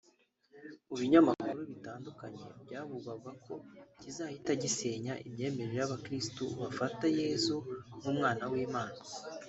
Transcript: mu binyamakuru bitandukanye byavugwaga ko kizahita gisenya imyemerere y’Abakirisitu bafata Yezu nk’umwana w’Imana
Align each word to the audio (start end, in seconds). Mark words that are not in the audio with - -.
mu 0.87 0.95
binyamakuru 1.01 1.59
bitandukanye 1.71 2.43
byavugwaga 2.65 3.31
ko 3.45 3.53
kizahita 3.99 4.51
gisenya 4.63 5.13
imyemerere 5.27 5.75
y’Abakirisitu 5.79 6.43
bafata 6.61 7.05
Yezu 7.19 7.57
nk’umwana 7.99 8.43
w’Imana 8.51 8.99